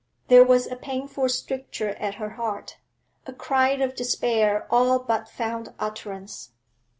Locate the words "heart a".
2.31-3.31